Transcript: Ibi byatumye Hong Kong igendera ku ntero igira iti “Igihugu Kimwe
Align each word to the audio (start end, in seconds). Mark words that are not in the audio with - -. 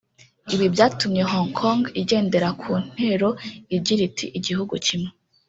Ibi 0.53 0.65
byatumye 0.73 1.21
Hong 1.33 1.49
Kong 1.59 1.81
igendera 2.01 2.49
ku 2.61 2.71
ntero 2.93 3.29
igira 3.75 4.01
iti 4.09 4.25
“Igihugu 4.37 4.73
Kimwe 4.85 5.09